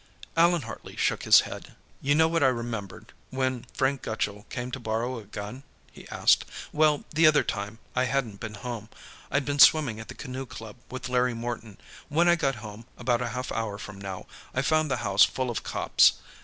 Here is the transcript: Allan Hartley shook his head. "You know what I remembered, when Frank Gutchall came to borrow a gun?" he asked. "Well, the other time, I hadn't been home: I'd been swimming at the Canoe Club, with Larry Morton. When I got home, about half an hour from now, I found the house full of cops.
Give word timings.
Allan 0.35 0.63
Hartley 0.63 0.95
shook 0.95 1.25
his 1.25 1.41
head. 1.41 1.75
"You 2.01 2.15
know 2.15 2.27
what 2.27 2.41
I 2.41 2.47
remembered, 2.47 3.13
when 3.29 3.67
Frank 3.75 4.01
Gutchall 4.01 4.47
came 4.49 4.71
to 4.71 4.79
borrow 4.79 5.19
a 5.19 5.25
gun?" 5.25 5.61
he 5.91 6.09
asked. 6.09 6.43
"Well, 6.73 7.05
the 7.13 7.27
other 7.27 7.43
time, 7.43 7.77
I 7.95 8.05
hadn't 8.05 8.39
been 8.39 8.55
home: 8.55 8.89
I'd 9.29 9.45
been 9.45 9.59
swimming 9.59 9.99
at 9.99 10.07
the 10.07 10.15
Canoe 10.15 10.47
Club, 10.47 10.77
with 10.89 11.07
Larry 11.07 11.35
Morton. 11.35 11.77
When 12.09 12.27
I 12.27 12.35
got 12.35 12.55
home, 12.65 12.87
about 12.97 13.19
half 13.21 13.51
an 13.51 13.57
hour 13.57 13.77
from 13.77 14.01
now, 14.01 14.25
I 14.55 14.63
found 14.63 14.89
the 14.89 14.97
house 15.05 15.23
full 15.23 15.51
of 15.51 15.61
cops. 15.61 16.13